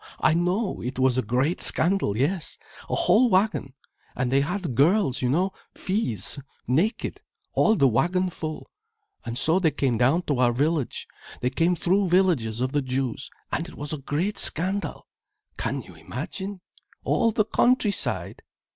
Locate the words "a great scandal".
1.19-2.17, 13.93-15.05